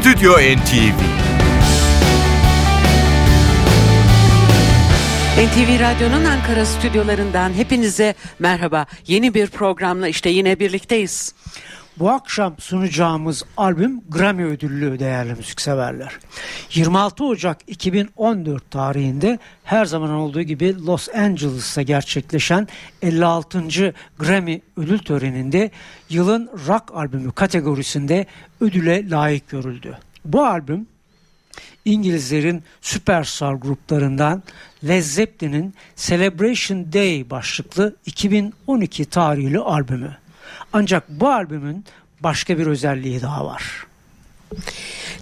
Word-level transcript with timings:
Stüdyo 0.00 0.32
NTV 0.32 1.00
NTV 5.38 5.80
Radyo'nun 5.80 6.24
Ankara 6.24 6.66
stüdyolarından 6.66 7.52
hepinize 7.52 8.14
merhaba. 8.38 8.86
Yeni 9.06 9.34
bir 9.34 9.46
programla 9.46 10.08
işte 10.08 10.30
yine 10.30 10.60
birlikteyiz. 10.60 11.34
Bu 12.00 12.10
akşam 12.10 12.54
sunacağımız 12.58 13.44
albüm 13.56 14.00
Grammy 14.08 14.44
ödüllü 14.44 14.98
değerli 14.98 15.34
müzikseverler. 15.34 16.12
26 16.74 17.24
Ocak 17.24 17.58
2014 17.66 18.70
tarihinde 18.70 19.38
her 19.64 19.84
zaman 19.84 20.10
olduğu 20.10 20.42
gibi 20.42 20.86
Los 20.86 21.08
Angeles'ta 21.08 21.82
gerçekleşen 21.82 22.68
56. 23.02 23.94
Grammy 24.18 24.60
ödül 24.76 24.98
töreninde 24.98 25.70
yılın 26.10 26.50
rock 26.66 26.94
albümü 26.94 27.32
kategorisinde 27.32 28.26
ödüle 28.60 29.10
layık 29.10 29.48
görüldü. 29.48 29.98
Bu 30.24 30.44
albüm 30.44 30.86
İngilizlerin 31.84 32.62
süperstar 32.80 33.54
gruplarından 33.54 34.42
Led 34.84 35.02
Zeppelin'in 35.02 35.74
Celebration 35.96 36.92
Day 36.92 37.30
başlıklı 37.30 37.96
2012 38.06 39.04
tarihli 39.04 39.58
albümü. 39.58 40.16
Ancak 40.72 41.08
bu 41.08 41.28
albümün 41.28 41.84
başka 42.20 42.58
bir 42.58 42.66
özelliği 42.66 43.22
daha 43.22 43.46
var. 43.46 43.86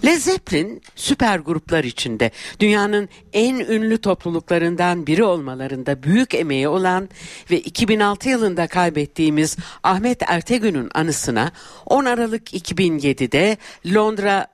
Led 0.05 0.17
Zeppelin 0.17 0.81
süper 0.95 1.39
gruplar 1.39 1.83
içinde 1.83 2.31
dünyanın 2.59 3.09
en 3.33 3.55
ünlü 3.59 3.97
topluluklarından 3.97 5.07
biri 5.07 5.23
olmalarında 5.23 6.03
büyük 6.03 6.33
emeği 6.33 6.67
olan 6.67 7.09
ve 7.51 7.59
2006 7.59 8.29
yılında 8.29 8.67
kaybettiğimiz 8.67 9.57
Ahmet 9.83 10.21
Ertegün'ün 10.27 10.89
anısına 10.93 11.51
10 11.85 12.05
Aralık 12.05 12.53
2007'de 12.53 13.57
Londra 13.85 14.47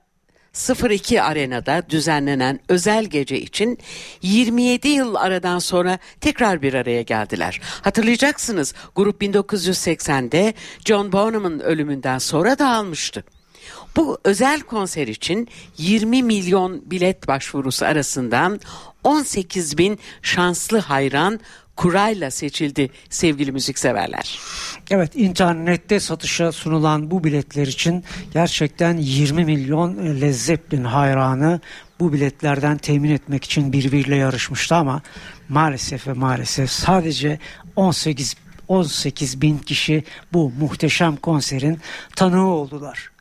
02 0.90 1.22
Arena'da 1.22 1.84
düzenlenen 1.90 2.60
özel 2.70 3.06
gece 3.06 3.40
için 3.40 3.80
27 4.22 4.88
yıl 4.88 5.16
aradan 5.16 5.60
sonra 5.60 6.00
tekrar 6.22 6.62
bir 6.62 6.74
araya 6.74 7.02
geldiler. 7.02 7.62
Hatırlayacaksınız 7.82 8.74
grup 8.96 9.22
1980'de 9.22 10.54
John 10.86 11.12
Bonham'ın 11.12 11.60
ölümünden 11.60 12.18
sonra 12.18 12.60
dağılmıştı. 12.60 13.35
Bu 13.96 14.18
özel 14.24 14.62
konser 14.62 15.08
için 15.08 15.48
20 15.78 16.24
milyon 16.24 16.92
bilet 16.92 17.28
başvurusu 17.28 17.86
arasından 17.86 18.60
18 19.04 19.78
bin 19.78 20.00
şanslı 20.22 20.80
hayran 20.80 21.40
kurayla 21.76 22.32
seçildi 22.32 22.90
sevgili 23.10 23.52
müzikseverler. 23.52 24.40
Evet 24.90 25.16
internette 25.16 26.00
satışa 26.00 26.52
sunulan 26.52 27.12
bu 27.12 27.24
biletler 27.24 27.68
için 27.68 28.04
gerçekten 28.34 28.98
20 28.98 29.46
milyon 29.46 30.22
Led 30.22 30.34
Zeppelin 30.34 30.84
hayranı 30.84 31.60
bu 32.00 32.14
biletlerden 32.14 32.78
temin 32.78 33.10
etmek 33.10 33.44
için 33.44 33.74
birbiriyle 33.74 34.16
yarışmıştı 34.16 34.76
ama 34.76 35.02
maalesef 35.50 36.08
ve 36.08 36.14
maalesef 36.14 36.72
sadece 36.72 37.40
18 37.76 38.36
18 38.68 39.42
bin 39.42 39.58
kişi 39.58 40.04
bu 40.34 40.52
muhteşem 40.60 41.16
konserin 41.16 41.80
tanığı 42.16 42.48
oldular. 42.48 43.15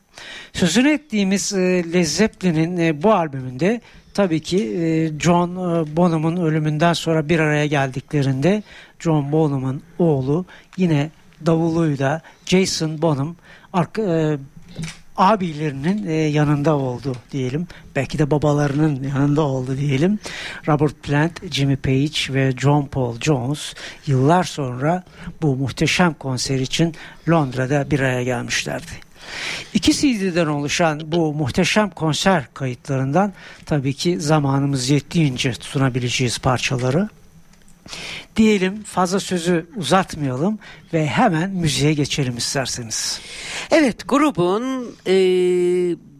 Sözünü 0.53 0.91
ettiğimiz 0.91 1.53
e, 1.53 1.93
Led 1.93 2.03
Zeppelin'in 2.03 2.77
e, 2.77 3.03
bu 3.03 3.13
albümünde 3.13 3.81
tabii 4.13 4.39
ki 4.39 4.57
e, 4.57 5.19
John 5.19 5.55
Bonham'ın 5.95 6.37
ölümünden 6.37 6.93
sonra 6.93 7.29
bir 7.29 7.39
araya 7.39 7.65
geldiklerinde 7.65 8.63
John 8.99 9.31
Bonham'ın 9.31 9.81
oğlu 9.99 10.45
yine 10.77 11.09
davuluyla 11.45 12.21
Jason 12.45 13.01
Bonham 13.01 13.35
abilerinin 15.17 16.29
yanında 16.29 16.75
oldu 16.75 17.15
diyelim. 17.31 17.67
Belki 17.95 18.19
de 18.19 18.31
babalarının 18.31 19.03
yanında 19.03 19.41
oldu 19.41 19.77
diyelim. 19.77 20.19
Robert 20.67 21.03
Plant, 21.03 21.53
Jimmy 21.53 21.75
Page 21.75 22.33
ve 22.33 22.51
John 22.51 22.85
Paul 22.85 23.19
Jones 23.19 23.73
yıllar 24.07 24.43
sonra 24.43 25.03
bu 25.41 25.55
muhteşem 25.55 26.13
konser 26.13 26.59
için 26.59 26.95
Londra'da 27.29 27.91
bir 27.91 27.99
araya 27.99 28.23
gelmişlerdi. 28.23 29.04
İki 29.73 29.93
CD'den 29.93 30.47
oluşan 30.47 31.01
bu 31.11 31.33
muhteşem 31.33 31.89
konser 31.89 32.53
kayıtlarından 32.53 33.33
tabii 33.65 33.93
ki 33.93 34.19
zamanımız 34.19 34.89
yettiğince 34.89 35.53
sunabileceğiz 35.53 36.39
parçaları. 36.39 37.09
Diyelim 38.35 38.83
fazla 38.83 39.19
sözü 39.19 39.65
uzatmayalım 39.75 40.59
ve 40.93 41.07
hemen 41.07 41.49
müziğe 41.49 41.93
geçelim 41.93 42.37
isterseniz. 42.37 43.21
Evet 43.71 44.07
grubun 44.07 44.95
e, 45.07 45.15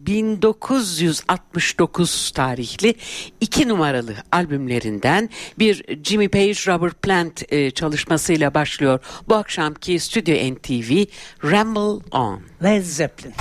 1969 0.06 2.30
tarihli 2.30 2.94
iki 3.40 3.68
numaralı 3.68 4.14
albümlerinden 4.32 5.30
bir 5.58 6.04
Jimmy 6.04 6.28
Page 6.28 6.54
Robert 6.66 7.02
Plant 7.02 7.52
e, 7.52 7.70
çalışmasıyla 7.70 8.54
başlıyor. 8.54 9.00
Bu 9.28 9.34
akşamki 9.34 10.00
Stüdyo 10.00 10.54
NTV 10.54 11.04
Ramble 11.44 12.04
On. 12.10 12.40
Led 12.62 12.82
Zeppelin. 12.82 13.34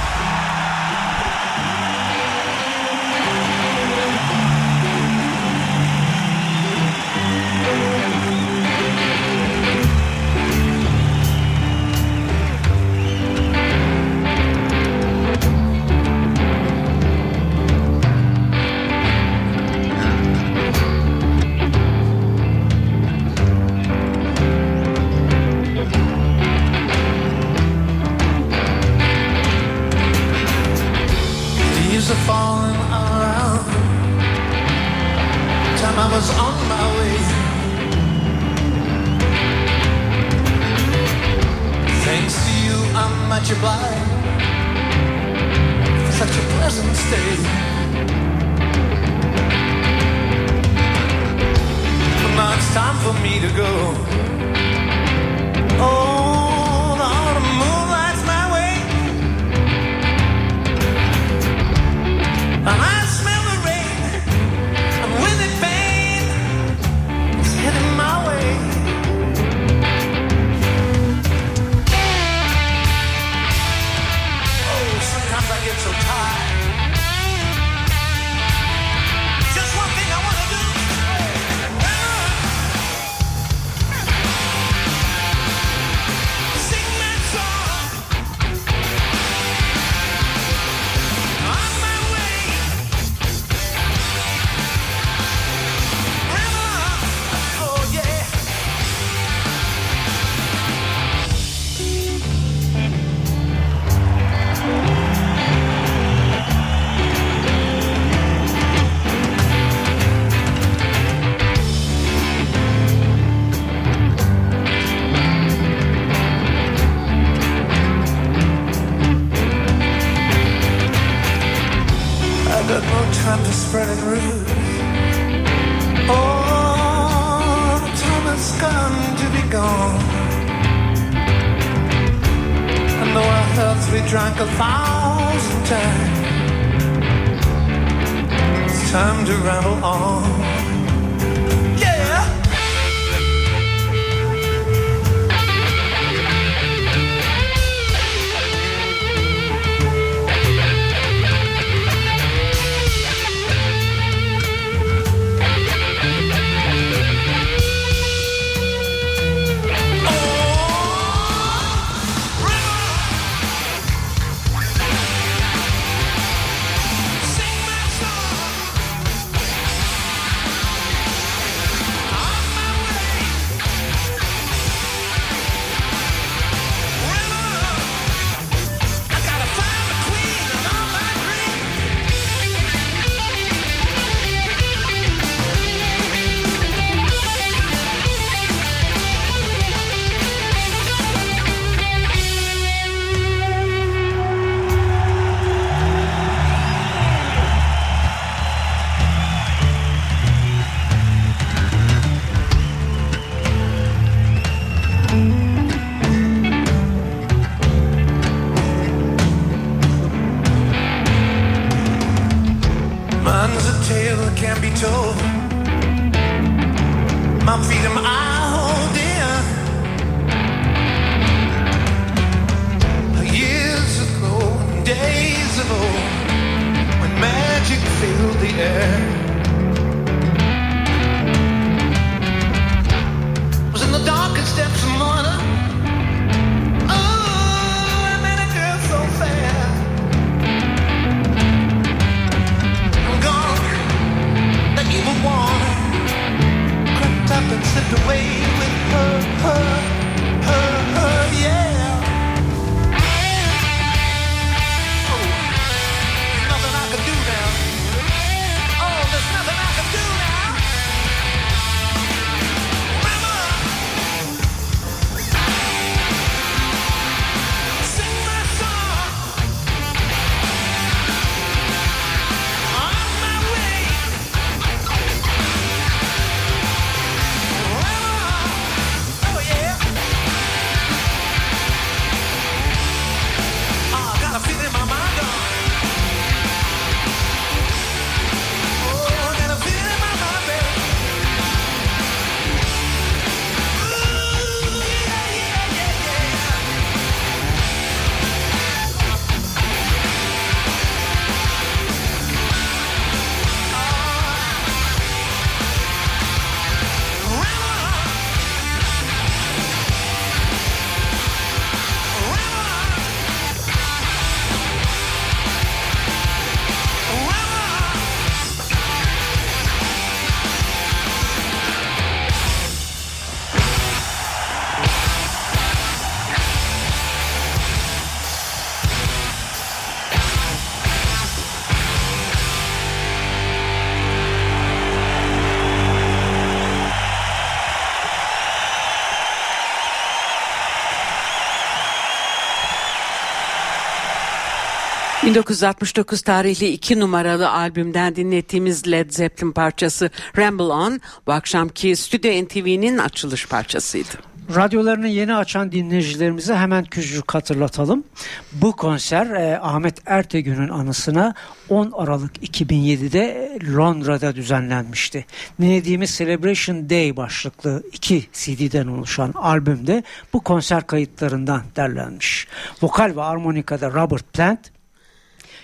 ...1969 345.35 346.23
tarihli 346.23 346.67
iki 346.67 346.99
numaralı 346.99 347.49
albümden 347.49 348.15
dinlettiğimiz 348.15 348.91
Led 348.91 349.11
Zeppelin 349.11 349.51
parçası 349.51 350.09
Ramble 350.37 350.63
On... 350.63 351.01
...bu 351.27 351.31
akşamki 351.31 351.95
Stüdyo 351.95 352.45
NTV'nin 352.45 352.97
açılış 352.97 353.47
parçasıydı. 353.47 354.35
Radyolarını 354.55 355.07
yeni 355.07 355.35
açan 355.35 355.71
dinleyicilerimize 355.71 356.55
hemen 356.55 356.83
küçücük 356.83 357.33
hatırlatalım. 357.33 358.03
Bu 358.51 358.71
konser 358.71 359.25
e, 359.25 359.59
Ahmet 359.59 360.01
Ertegün'ün 360.05 360.69
anısına 360.69 361.33
10 361.69 361.91
Aralık 361.91 362.37
2007'de 362.37 363.57
Londra'da 363.75 364.35
düzenlenmişti. 364.35 365.25
Dinlediğimiz 365.61 366.17
Celebration 366.17 366.89
Day 366.89 367.17
başlıklı 367.17 367.83
iki 367.93 368.25
CD'den 368.33 368.87
oluşan 368.87 369.31
albümde 369.35 370.03
bu 370.33 370.39
konser 370.39 370.87
kayıtlarından 370.87 371.61
derlenmiş. 371.75 372.47
Vokal 372.81 373.15
ve 373.15 373.23
armonikada 373.23 373.91
Robert 373.91 374.33
Plant, 374.33 374.74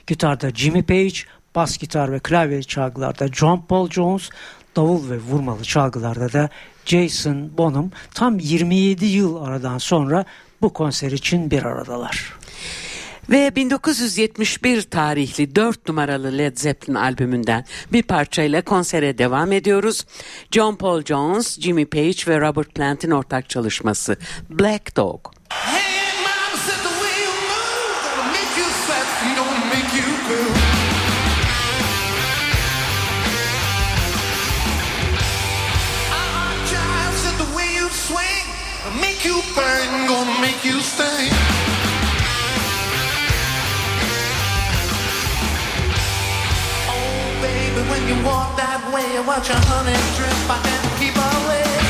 gitarda 0.08 0.50
Jimmy 0.50 0.84
Page, 0.84 1.15
bas 1.55 1.77
gitar 1.77 2.12
ve 2.12 2.20
klavye 2.20 2.63
çalgılarda 2.63 3.27
John 3.27 3.65
Paul 3.70 3.89
Jones, 3.89 4.29
davul 4.75 5.10
ve 5.10 5.17
vurmalı 5.17 5.63
çalgılarda 5.63 6.34
da 6.34 6.50
Jason 6.86 7.58
Bonham 7.58 7.91
tam 8.13 8.39
27 8.39 9.05
yıl 9.05 9.43
aradan 9.43 9.77
sonra 9.77 10.25
bu 10.62 10.74
konser 10.74 11.12
için 11.12 11.51
bir 11.51 11.63
aradalar. 11.63 12.34
Ve 13.29 13.55
1971 13.55 14.81
tarihli 14.81 15.55
4 15.55 15.88
numaralı 15.88 16.38
Led 16.38 16.58
Zeppelin 16.58 16.96
albümünden 16.96 17.65
bir 17.93 18.03
parçayla 18.03 18.62
konsere 18.62 19.17
devam 19.17 19.51
ediyoruz. 19.51 20.05
John 20.51 20.75
Paul 20.75 21.03
Jones, 21.03 21.60
Jimmy 21.60 21.86
Page 21.86 22.17
ve 22.27 22.39
Robert 22.41 22.75
Plant'in 22.75 23.12
ortak 23.12 23.50
çalışması 23.50 24.17
Black 24.50 24.96
Dog. 24.96 25.27
Hey, 25.50 26.11
burn, 39.55 40.07
gonna 40.07 40.41
make 40.41 40.63
you 40.63 40.79
sting. 40.81 41.31
Oh, 46.89 47.41
baby, 47.41 47.81
when 47.89 48.01
you 48.07 48.17
walk 48.25 48.55
that 48.57 48.81
way, 48.93 49.07
watch 49.25 49.50
your 49.50 49.62
honey 49.69 49.98
drip, 50.17 50.50
I 50.50 50.57
can't 50.65 51.00
keep 51.00 51.15
away. 51.15 51.80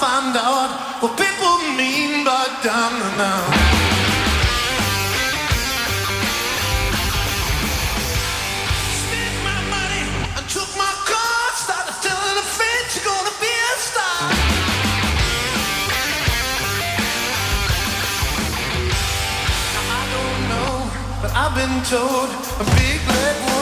found 0.00 0.36
out 0.36 1.02
what 1.02 1.16
people 1.16 1.58
mean 1.76 2.24
by 2.24 2.46
down 2.62 2.92
and 2.92 3.20
out. 3.20 3.52
Spent 9.02 9.36
my 9.44 9.60
money 9.70 10.04
and 10.36 10.48
took 10.48 10.70
my 10.76 10.92
car, 11.10 11.44
started 11.56 11.96
telling 12.02 12.36
a 12.38 12.46
friend 12.56 12.84
she's 12.90 13.04
gonna 13.04 13.34
be 13.40 13.52
a 13.52 13.74
star. 13.78 14.20
Now, 19.74 19.84
I 19.98 20.04
don't 20.14 20.40
know, 20.52 20.74
but 21.22 21.30
I've 21.34 21.54
been 21.54 21.82
told 21.84 22.28
a 22.60 22.64
big 22.76 23.00
black 23.06 23.36
woman 23.46 23.61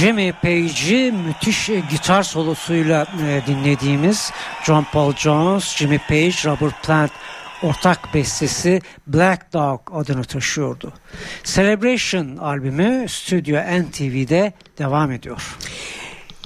Jimmy 0.00 0.32
Page'i 0.32 1.12
müthiş 1.12 1.70
e, 1.70 1.82
gitar 1.90 2.22
solosuyla 2.22 3.06
e, 3.26 3.46
dinlediğimiz 3.46 4.32
John 4.64 4.86
Paul 4.92 5.12
Jones, 5.16 5.76
Jimmy 5.76 5.98
Page, 5.98 6.32
Robert 6.44 6.82
Plant 6.82 7.10
ortak 7.62 8.14
bestesi 8.14 8.82
Black 9.06 9.52
Dog 9.52 9.80
adını 9.92 10.24
taşıyordu. 10.24 10.92
Celebration 11.44 12.36
albümü 12.36 13.08
Studio 13.08 13.82
NTV'de 13.82 14.52
devam 14.78 15.12
ediyor. 15.12 15.56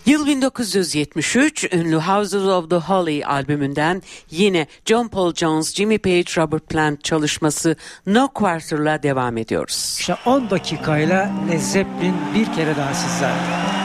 Yıl 0.06 0.26
1973 0.26 1.73
ünlü 1.73 1.96
Houses 1.96 2.42
of 2.42 2.70
the 2.70 2.76
Holy 2.76 3.25
albümünden 3.25 4.02
yine 4.30 4.66
John 4.84 5.08
Paul 5.08 5.34
Jones, 5.34 5.75
Jimmy 5.75 5.99
Page, 5.99 6.25
Robert 6.37 6.68
Plant 6.68 7.04
çalışması 7.04 7.76
No 8.06 8.28
Quarter'la 8.28 9.02
devam 9.02 9.37
ediyoruz. 9.37 9.96
İşte 10.00 10.16
10 10.26 10.50
dakikayla 10.50 11.30
Led 11.50 11.61
Zeppelin 11.61 12.14
bir 12.34 12.52
kere 12.52 12.76
daha 12.76 12.94
sizlerle. 12.94 13.83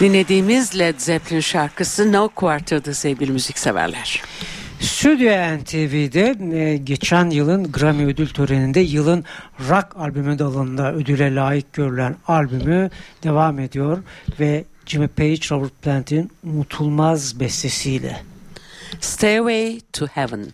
Dinlediğimiz 0.00 0.78
Led 0.78 0.94
Zeppelin 0.98 1.40
şarkısı 1.40 2.12
No 2.12 2.28
Quarter'dı 2.28 2.94
sevgili 2.94 3.32
müzikseverler. 3.32 4.22
Stüdyo 4.80 5.30
NTV'de 5.30 6.56
e, 6.56 6.76
geçen 6.76 7.30
yılın 7.30 7.72
Grammy 7.72 8.04
ödül 8.04 8.28
töreninde 8.28 8.80
yılın 8.80 9.24
rock 9.68 9.96
albümü 9.96 10.38
dalında 10.38 10.94
ödüle 10.94 11.34
layık 11.34 11.72
görülen 11.72 12.16
albümü 12.28 12.90
devam 13.22 13.58
ediyor 13.58 13.98
ve 14.40 14.64
Jimmy 14.86 15.08
Page 15.08 15.40
Robert 15.50 15.82
Plant'in 15.82 16.30
unutulmaz 16.44 17.40
bestesiyle. 17.40 18.22
Stairway 19.00 19.80
to 19.92 20.06
Heaven. 20.06 20.46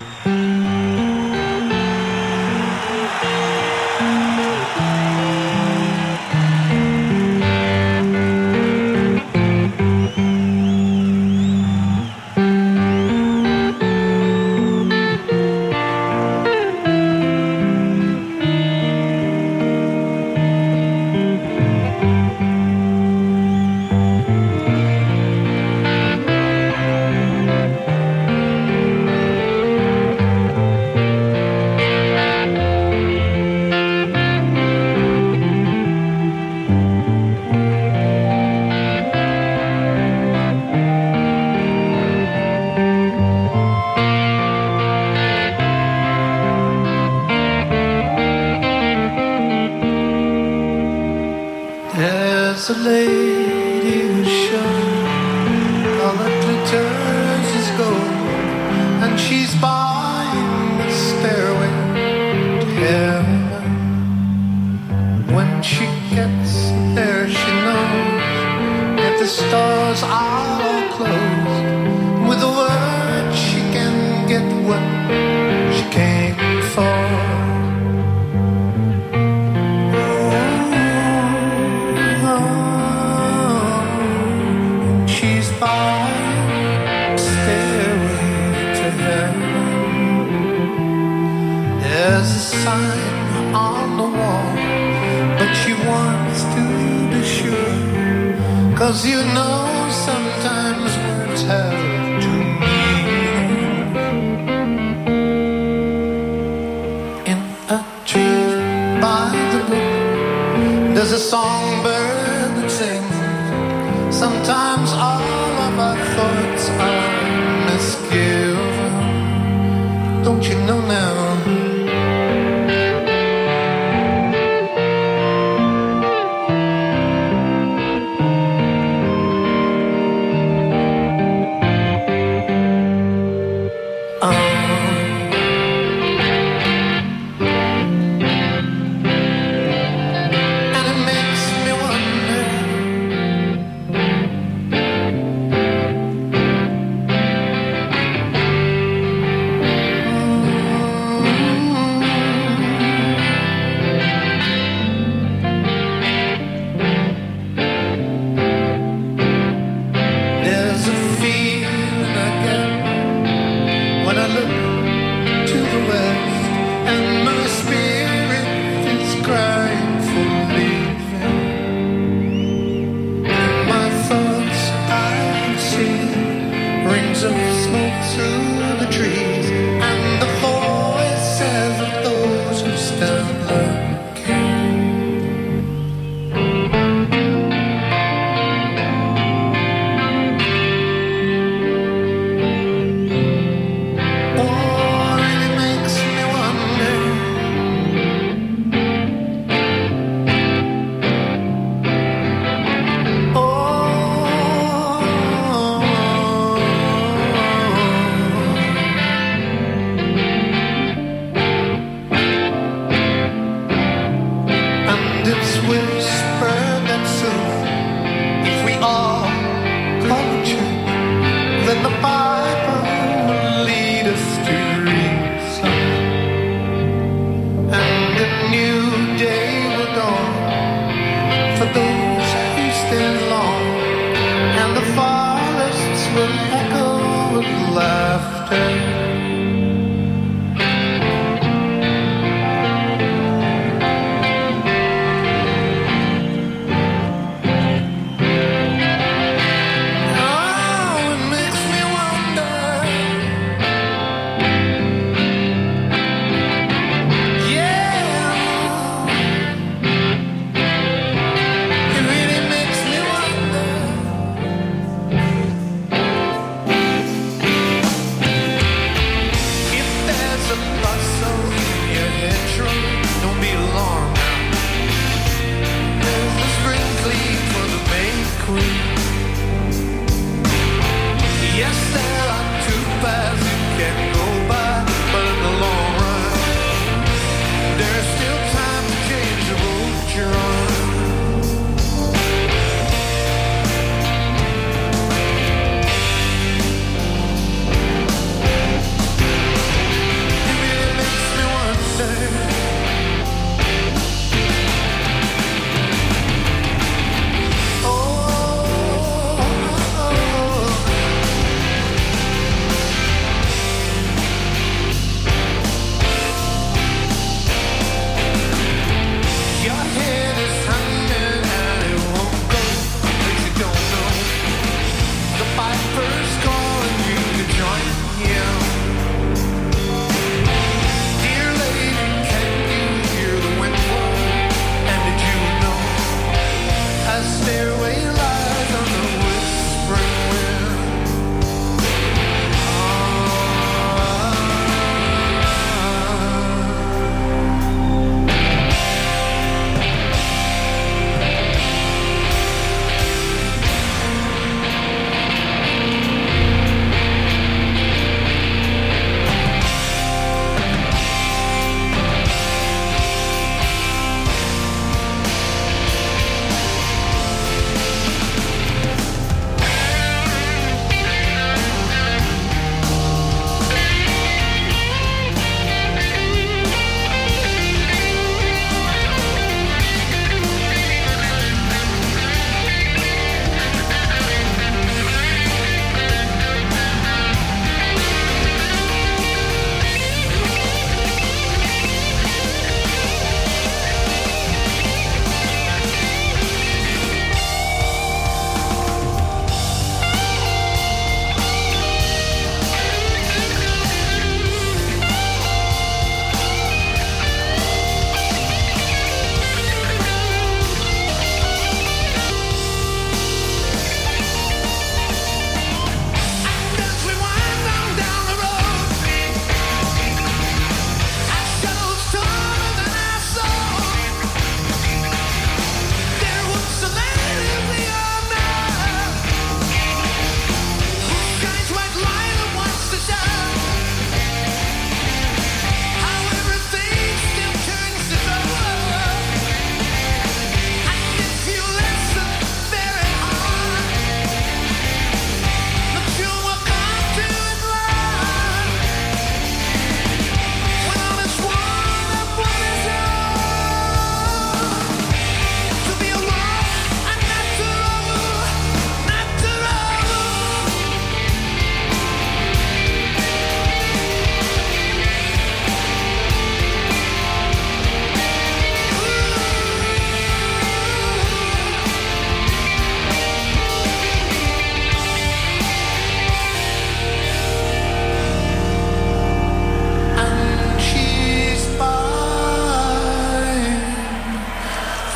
Cause 98.86 99.04
you 99.04 99.16
know 99.34 99.55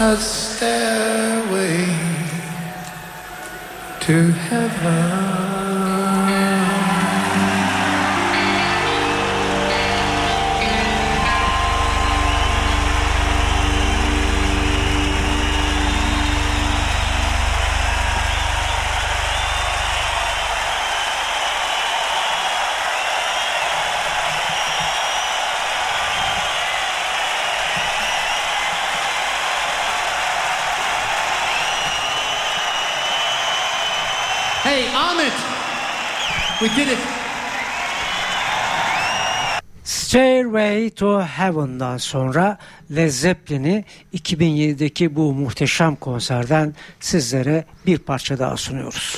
a 0.02 0.16
stairway 0.16 1.84
to 4.00 4.32
heaven. 4.32 5.19
We 36.60 36.68
did 36.68 36.88
it. 36.88 36.98
Stairway 39.84 40.90
to 40.90 41.20
Heaven'dan 41.20 41.96
sonra 41.96 42.58
Led 42.96 43.08
Zeppelin'i 43.08 43.84
2007'deki 44.14 45.16
bu 45.16 45.32
muhteşem 45.32 45.96
konserden 45.96 46.74
sizlere 47.00 47.64
bir 47.86 47.98
parça 47.98 48.38
daha 48.38 48.56
sunuyoruz. 48.56 49.16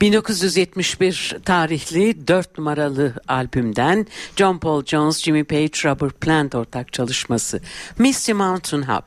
1971 0.00 1.36
tarihli 1.44 2.28
4 2.28 2.58
numaralı 2.58 3.14
albümden 3.28 4.06
John 4.36 4.58
Paul 4.58 4.84
Jones, 4.84 5.22
Jimmy 5.22 5.44
Page, 5.44 5.70
Robert 5.84 6.20
Plant 6.20 6.54
ortak 6.54 6.92
çalışması 6.92 7.60
Misty 7.98 8.32
Mountain 8.32 8.82
Hub. 8.82 9.06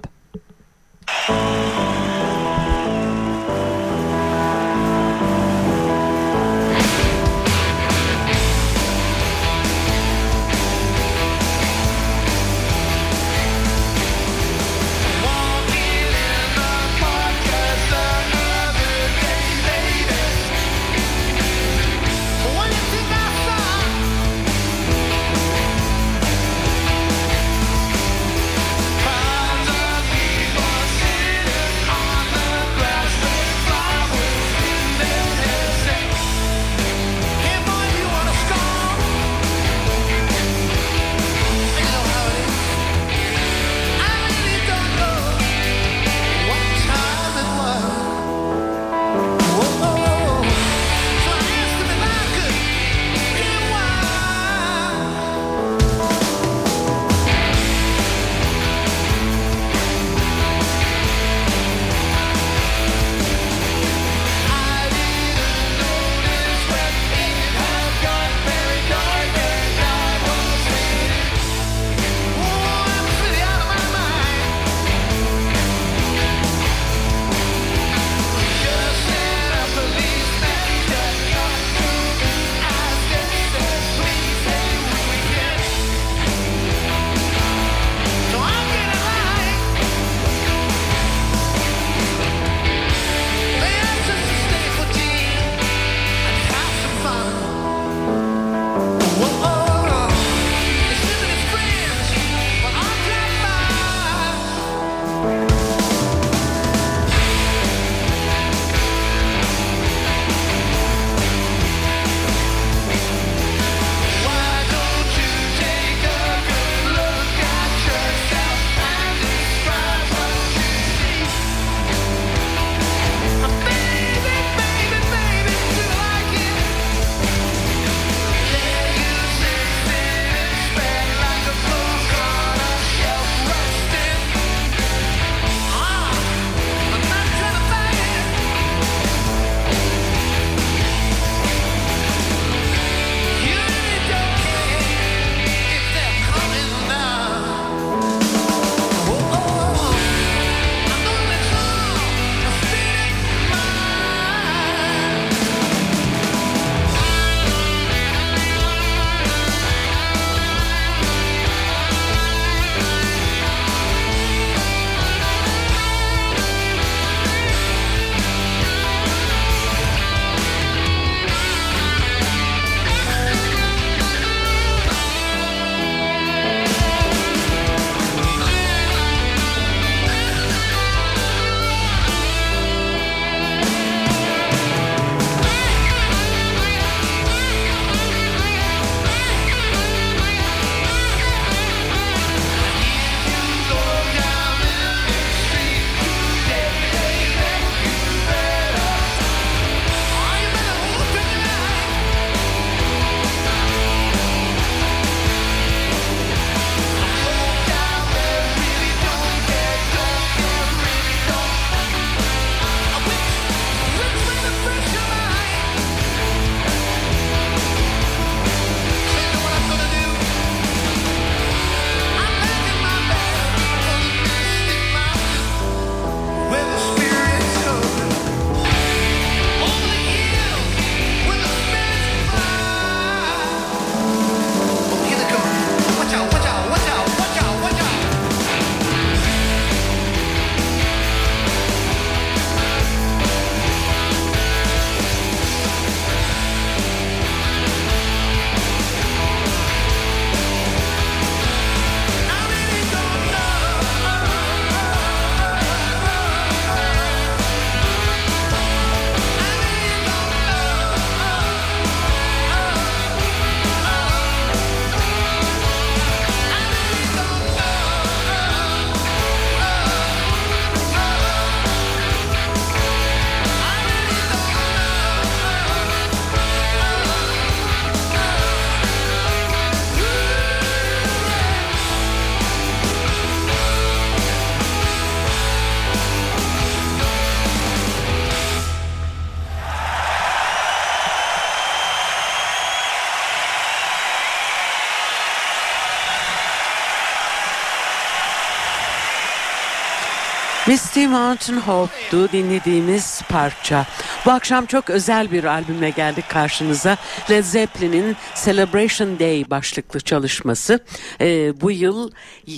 Entonces, 300.74 300.83
Misty 300.96 301.08
Mountain 301.08 301.58
Hope'du 301.58 302.32
dinlediğimiz 302.32 303.22
parça. 303.30 303.86
Bu 304.26 304.32
akşam 304.32 304.66
çok 304.66 304.90
özel 304.90 305.32
bir 305.32 305.44
albümle 305.44 305.90
geldik 305.90 306.26
karşınıza. 306.30 306.98
Led 307.30 307.44
Zeppelin'in 307.44 308.16
Celebration 308.46 309.20
Day 309.20 309.50
başlıklı 309.50 310.00
çalışması. 310.00 310.80
Ee, 311.22 311.62
bu 311.62 311.72
yıl 311.72 312.12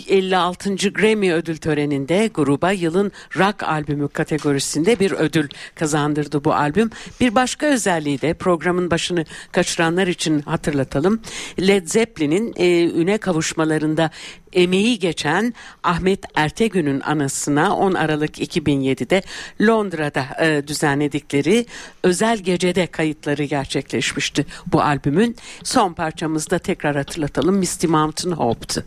56. 0.09 0.75
Grammy 0.75 1.33
ödül 1.33 1.57
töreninde 1.57 2.29
gruba 2.33 2.71
yılın 2.71 3.11
rock 3.37 3.63
albümü 3.63 4.07
kategorisinde 4.07 4.99
bir 4.99 5.11
ödül 5.11 5.49
kazandırdı 5.75 6.43
bu 6.43 6.53
albüm. 6.53 6.89
Bir 7.19 7.35
başka 7.35 7.65
özelliği 7.65 8.21
de 8.21 8.33
programın 8.33 8.91
başını 8.91 9.25
kaçıranlar 9.51 10.07
için 10.07 10.41
hatırlatalım. 10.41 11.21
Led 11.59 11.87
Zeppelin'in 11.87 12.53
e, 12.57 12.83
üne 12.83 13.17
kavuşmalarında 13.17 14.09
emeği 14.55 14.99
geçen 14.99 15.53
Ahmet 15.83 16.19
Ertegün'ün 16.35 16.99
anısına 16.99 17.75
10 17.75 17.93
Aralık 17.93 18.24
2007'de 18.29 19.21
Londra'da 19.61 20.25
e, 20.45 20.67
düzenledikleri 20.67 21.65
özel 22.03 22.37
gecede 22.37 22.87
kayıtları 22.87 23.43
gerçekleşmişti 23.43 24.45
bu 24.67 24.81
albümün. 24.81 25.35
Son 25.63 25.93
parçamızda 25.93 26.59
tekrar 26.59 26.95
hatırlatalım 26.95 27.55
Misty 27.55 27.87
Mountain 27.87 28.31
Hope'tu. 28.31 28.83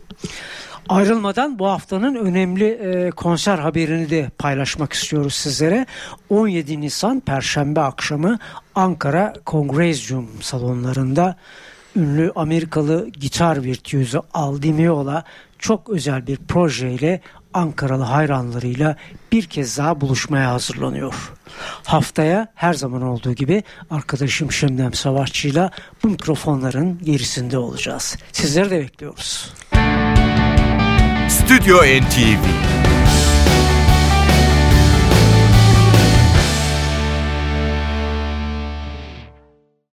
Ayrılmadan 0.89 1.59
bu 1.59 1.67
haftanın 1.67 2.15
önemli 2.15 2.65
e, 2.65 3.09
konser 3.09 3.57
haberini 3.57 4.09
de 4.09 4.31
paylaşmak 4.37 4.93
istiyoruz 4.93 5.33
sizlere. 5.33 5.85
17 6.29 6.81
Nisan 6.81 7.19
Perşembe 7.19 7.79
akşamı 7.79 8.39
Ankara 8.75 9.33
Kongrezyum 9.45 10.29
salonlarında 10.41 11.35
ünlü 11.95 12.31
Amerikalı 12.35 13.09
gitar 13.09 13.63
virtüözü 13.63 14.21
Al 14.33 14.63
Meola 14.63 15.23
çok 15.59 15.89
özel 15.89 16.27
bir 16.27 16.37
projeyle 16.37 17.21
Ankaralı 17.53 18.03
hayranlarıyla 18.03 18.95
bir 19.31 19.43
kez 19.43 19.77
daha 19.77 20.01
buluşmaya 20.01 20.51
hazırlanıyor. 20.51 21.33
Haftaya 21.83 22.47
her 22.55 22.73
zaman 22.73 23.01
olduğu 23.01 23.33
gibi 23.33 23.63
arkadaşım 23.89 24.51
Şemdem 24.51 24.93
Savaşçı'yla 24.93 25.71
bu 26.03 26.07
mikrofonların 26.07 26.99
gerisinde 27.03 27.57
olacağız. 27.57 28.17
Sizleri 28.31 28.69
de 28.69 28.79
bekliyoruz. 28.79 29.53
Stüdyo 31.29 31.77
NTV 31.77 32.43